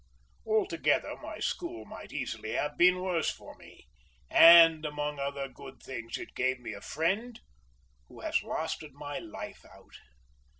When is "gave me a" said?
6.33-6.81